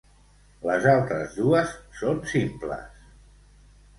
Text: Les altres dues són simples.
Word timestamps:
Les 0.67 0.85
altres 0.93 1.35
dues 1.41 1.75
són 1.99 2.23
simples. 2.31 3.07